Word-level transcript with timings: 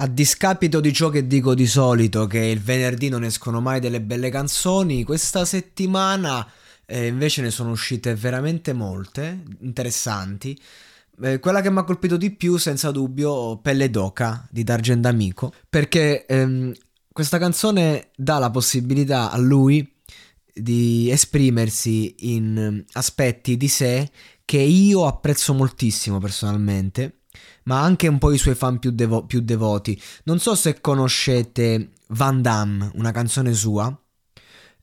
A 0.00 0.06
discapito 0.06 0.78
di 0.78 0.92
ciò 0.92 1.08
che 1.08 1.26
dico 1.26 1.56
di 1.56 1.66
solito, 1.66 2.28
che 2.28 2.38
il 2.38 2.60
venerdì 2.60 3.08
non 3.08 3.24
escono 3.24 3.60
mai 3.60 3.80
delle 3.80 4.00
belle 4.00 4.30
canzoni, 4.30 5.02
questa 5.02 5.44
settimana 5.44 6.48
eh, 6.86 7.08
invece 7.08 7.42
ne 7.42 7.50
sono 7.50 7.72
uscite 7.72 8.14
veramente 8.14 8.72
molte, 8.72 9.42
interessanti. 9.58 10.56
Eh, 11.20 11.40
quella 11.40 11.60
che 11.60 11.72
mi 11.72 11.78
ha 11.78 11.82
colpito 11.82 12.16
di 12.16 12.30
più, 12.30 12.58
senza 12.58 12.92
dubbio, 12.92 13.58
Pelle 13.58 13.90
d'Oca 13.90 14.46
di 14.48 14.62
D'Argent 14.62 15.04
Amico, 15.04 15.52
perché 15.68 16.26
ehm, 16.26 16.72
questa 17.12 17.38
canzone 17.38 18.10
dà 18.14 18.38
la 18.38 18.50
possibilità 18.50 19.32
a 19.32 19.36
lui 19.36 19.96
di 20.54 21.10
esprimersi 21.10 22.14
in 22.20 22.84
aspetti 22.92 23.56
di 23.56 23.66
sé 23.66 24.08
che 24.44 24.58
io 24.58 25.06
apprezzo 25.06 25.54
moltissimo 25.54 26.18
personalmente, 26.18 27.17
ma 27.64 27.82
anche 27.82 28.08
un 28.08 28.18
po' 28.18 28.32
i 28.32 28.38
suoi 28.38 28.54
fan 28.54 28.78
più, 28.78 28.90
devo- 28.90 29.24
più 29.24 29.40
devoti. 29.40 30.00
Non 30.24 30.38
so 30.38 30.54
se 30.54 30.80
conoscete 30.80 31.90
Van 32.08 32.40
Damme, 32.40 32.90
una 32.94 33.12
canzone 33.12 33.52
sua, 33.52 33.96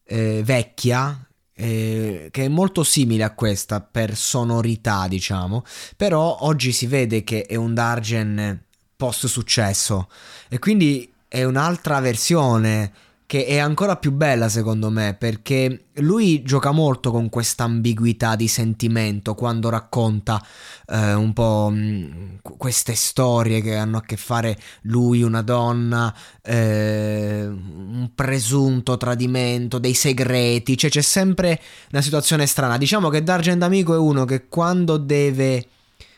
eh, 0.03 0.41
vecchia, 0.43 1.27
eh, 1.53 2.27
che 2.31 2.45
è 2.45 2.47
molto 2.47 2.83
simile 2.83 3.23
a 3.23 3.33
questa 3.33 3.81
per 3.81 4.15
sonorità, 4.15 5.07
diciamo, 5.07 5.63
però 5.95 6.37
oggi 6.41 6.71
si 6.71 6.85
vede 6.85 7.23
che 7.23 7.43
è 7.43 7.55
un 7.55 7.73
Dargen 7.73 8.63
post 8.95 9.27
successo 9.27 10.09
e 10.49 10.59
quindi 10.59 11.11
è 11.27 11.43
un'altra 11.43 11.99
versione 11.99 12.93
che 13.27 13.45
è 13.45 13.57
ancora 13.57 13.95
più 13.95 14.11
bella 14.11 14.49
secondo 14.49 14.91
me 14.91 15.15
perché 15.17 15.85
lui 15.95 16.43
gioca 16.43 16.71
molto 16.71 17.11
con 17.11 17.29
questa 17.29 17.63
ambiguità 17.63 18.35
di 18.35 18.47
sentimento 18.47 19.33
quando 19.33 19.69
racconta 19.69 20.43
eh, 20.87 21.13
un 21.13 21.33
po' 21.33 21.69
mh, 21.71 21.77
mm, 21.77 22.35
queste 22.57 22.93
storie 22.93 23.61
che 23.61 23.75
hanno 23.75 23.97
a 23.97 24.01
che 24.01 24.17
fare 24.17 24.57
lui, 24.83 25.23
una 25.23 25.41
donna, 25.41 26.13
eh, 26.43 27.47
un 27.47 28.11
presunto 28.13 28.97
tradimento, 28.97 29.79
dei 29.79 29.93
segreti, 29.93 30.77
cioè 30.77 30.89
c'è 30.89 31.01
sempre 31.01 31.59
una 31.91 32.01
situazione 32.01 32.45
strana. 32.45 32.77
Diciamo 32.77 33.09
che 33.09 33.23
D'Argent 33.23 33.63
Amico 33.63 33.93
è 33.93 33.97
uno 33.97 34.25
che 34.25 34.47
quando 34.47 34.97
deve 34.97 35.67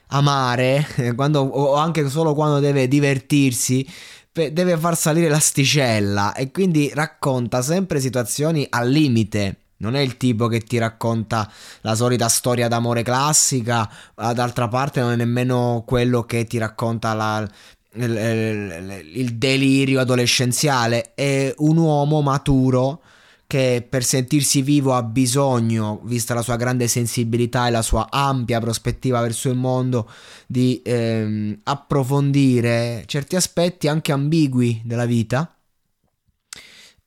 amare, 0.08 0.86
quando, 1.16 1.42
o 1.42 1.76
anche 1.76 2.10
solo 2.10 2.34
quando 2.34 2.60
deve 2.60 2.88
divertirsi, 2.88 3.88
deve 4.54 4.78
far 4.78 4.96
salire 4.96 5.30
l'asticella 5.30 6.34
e 6.34 6.52
quindi 6.52 6.92
racconta 6.94 7.62
sempre 7.62 8.00
situazioni 8.00 8.66
al 8.70 8.90
limite. 8.90 9.58
Non 9.80 9.96
è 9.96 10.00
il 10.00 10.18
tipo 10.18 10.48
che 10.48 10.62
ti 10.62 10.78
racconta 10.80 11.52
la 11.82 11.94
solita 11.94 12.28
storia 12.30 12.68
d'amore 12.68 13.04
classica, 13.04 13.88
d'altra 14.16 14.68
parte 14.68 15.02
non 15.02 15.12
è 15.12 15.16
nemmeno 15.16 15.84
quello 15.86 16.24
che 16.24 16.46
ti 16.46 16.58
racconta 16.58 17.14
la, 17.14 17.48
il, 17.94 18.12
il, 18.12 19.12
il 19.14 19.36
delirio 19.36 20.00
adolescenziale, 20.00 21.14
è 21.14 21.54
un 21.58 21.78
uomo 21.78 22.22
maturo 22.22 23.02
che 23.48 23.86
per 23.90 24.04
sentirsi 24.04 24.62
vivo 24.62 24.94
ha 24.94 25.02
bisogno, 25.02 26.02
vista 26.04 26.34
la 26.34 26.42
sua 26.42 26.58
grande 26.58 26.90
sensibilità 26.90 27.68
e 27.68 27.72
la 27.72 27.82
sua 27.82 28.08
ampia 28.12 28.60
prospettiva 28.60 29.22
verso 29.22 29.50
il 29.50 29.56
mondo, 29.56 30.10
di 30.46 30.82
ehm, 30.84 31.62
approfondire 31.64 33.04
certi 33.06 33.38
aspetti 33.38 33.88
anche 33.88 34.12
ambigui 34.12 34.82
della 34.84 35.06
vita. 35.06 35.50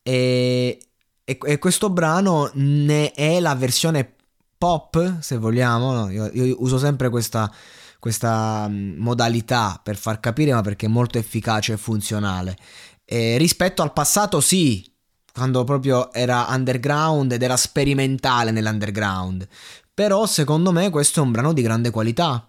E, 0.02 0.78
e, 1.24 1.38
e, 1.42 1.58
questo 1.58 1.90
brano 1.90 2.50
ne 2.54 3.12
è 3.12 3.38
la 3.38 3.54
versione 3.54 4.14
pop, 4.56 5.20
se 5.20 5.36
vogliamo. 5.36 5.92
No? 5.92 6.10
Io, 6.10 6.30
io, 6.32 6.56
uso 6.62 6.78
sempre 6.78 7.10
questa, 7.10 7.52
questa 7.98 8.66
modalità 8.70 9.78
per 9.82 9.96
far 9.96 10.20
capire, 10.20 10.54
ma 10.54 10.62
perché 10.62 10.86
è 10.86 10.88
molto 10.88 11.18
efficace 11.18 11.74
e 11.74 11.76
funzionale. 11.76 12.56
E 13.04 13.36
rispetto 13.36 13.82
al 13.82 13.92
passato, 13.92 14.40
sì, 14.40 14.90
quando 15.32 15.64
proprio 15.64 16.12
era 16.12 16.46
underground 16.48 17.32
ed 17.32 17.42
era 17.42 17.56
sperimentale 17.56 18.50
nell'underground. 18.50 19.46
Però 19.92 20.26
secondo 20.26 20.72
me 20.72 20.90
questo 20.90 21.20
è 21.20 21.22
un 21.22 21.32
brano 21.32 21.52
di 21.52 21.62
grande 21.62 21.90
qualità. 21.90 22.48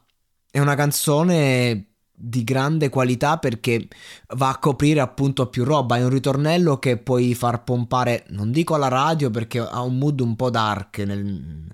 È 0.49 0.59
una 0.59 0.75
canzone 0.75 1.87
di 2.13 2.43
grande 2.43 2.89
qualità 2.89 3.37
perché 3.37 3.87
va 4.35 4.49
a 4.49 4.57
coprire 4.57 4.99
appunto 4.99 5.47
più 5.47 5.63
roba. 5.63 5.97
È 5.97 6.03
un 6.03 6.09
ritornello 6.09 6.77
che 6.77 6.97
puoi 6.97 7.33
far 7.33 7.63
pompare, 7.63 8.25
non 8.29 8.51
dico 8.51 8.75
alla 8.75 8.87
radio 8.87 9.29
perché 9.29 9.59
ha 9.59 9.81
un 9.81 9.97
mood 9.97 10.19
un 10.19 10.35
po' 10.35 10.49
dark 10.49 10.99
nel, 10.99 11.65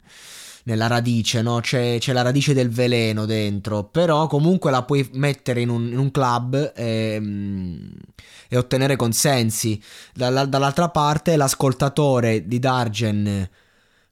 nella 0.67 0.87
radice, 0.87 1.41
no? 1.41 1.61
C'è, 1.61 1.97
c'è, 1.97 2.11
la 2.11 2.21
radice 2.21 2.53
del 2.53 2.69
veleno 2.69 3.25
dentro, 3.25 3.85
però 3.85 4.27
comunque 4.27 4.69
la 4.69 4.83
puoi 4.83 5.09
mettere 5.13 5.61
in 5.61 5.69
un, 5.69 5.87
in 5.87 5.97
un 5.97 6.11
club 6.11 6.73
e, 6.75 7.21
e, 8.49 8.57
ottenere 8.57 8.97
consensi. 8.97 9.81
Dall, 10.13 10.43
dall'altra 10.43 10.89
parte 10.89 11.37
l'ascoltatore 11.37 12.47
di 12.47 12.59
Dargen, 12.59 13.49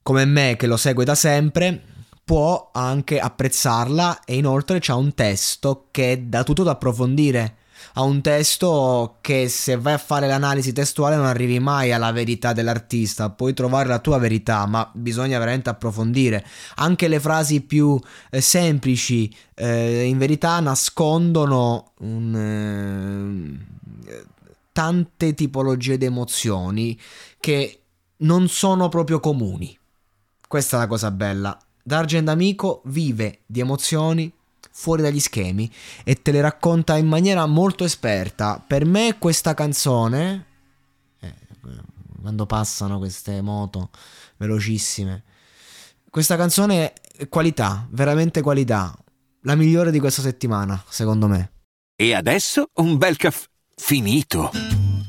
come 0.02 0.24
me 0.24 0.56
che 0.56 0.66
lo 0.66 0.78
segue 0.78 1.04
da 1.04 1.14
sempre, 1.14 1.82
può 2.24 2.70
anche 2.72 3.20
apprezzarla 3.20 4.24
e 4.24 4.36
inoltre 4.36 4.78
c'ha 4.80 4.96
un 4.96 5.12
testo 5.12 5.88
che 5.90 6.24
da 6.26 6.42
tutto 6.42 6.62
da 6.62 6.72
approfondire 6.72 7.56
a 7.94 8.02
un 8.02 8.20
testo 8.20 9.18
che 9.20 9.48
se 9.48 9.76
vai 9.76 9.94
a 9.94 9.98
fare 9.98 10.26
l'analisi 10.26 10.72
testuale 10.72 11.16
non 11.16 11.26
arrivi 11.26 11.58
mai 11.58 11.92
alla 11.92 12.12
verità 12.12 12.52
dell'artista, 12.52 13.30
puoi 13.30 13.54
trovare 13.54 13.88
la 13.88 13.98
tua 13.98 14.18
verità, 14.18 14.66
ma 14.66 14.88
bisogna 14.92 15.38
veramente 15.38 15.70
approfondire. 15.70 16.44
Anche 16.76 17.08
le 17.08 17.20
frasi 17.20 17.62
più 17.62 17.98
eh, 18.30 18.40
semplici 18.40 19.34
eh, 19.54 20.04
in 20.04 20.18
verità 20.18 20.60
nascondono 20.60 21.92
un, 21.98 23.58
eh, 24.06 24.24
tante 24.72 25.34
tipologie 25.34 25.96
di 25.96 26.04
emozioni 26.04 27.00
che 27.40 27.80
non 28.18 28.48
sono 28.48 28.88
proprio 28.88 29.20
comuni. 29.20 29.76
Questa 30.46 30.76
è 30.76 30.80
la 30.80 30.86
cosa 30.86 31.10
bella. 31.10 31.58
D'Argent 31.82 32.28
Amico 32.28 32.82
vive 32.86 33.40
di 33.46 33.60
emozioni 33.60 34.32
fuori 34.78 35.00
dagli 35.00 35.20
schemi 35.20 35.72
e 36.04 36.20
te 36.20 36.32
le 36.32 36.42
racconta 36.42 36.98
in 36.98 37.06
maniera 37.06 37.46
molto 37.46 37.84
esperta. 37.84 38.62
Per 38.64 38.84
me 38.84 39.16
questa 39.18 39.54
canzone, 39.54 40.44
eh, 41.20 41.34
quando 42.20 42.44
passano 42.44 42.98
queste 42.98 43.40
moto 43.40 43.88
velocissime, 44.36 45.24
questa 46.10 46.36
canzone 46.36 46.92
è 46.92 47.26
qualità, 47.28 47.86
veramente 47.90 48.42
qualità, 48.42 48.94
la 49.42 49.54
migliore 49.54 49.90
di 49.90 49.98
questa 49.98 50.20
settimana, 50.20 50.82
secondo 50.88 51.26
me. 51.26 51.52
E 51.96 52.12
adesso 52.14 52.68
un 52.74 52.98
bel 52.98 53.16
caffè 53.16 53.46
finito. 53.74 54.85